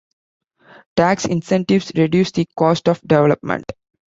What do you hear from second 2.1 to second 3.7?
the cost of development.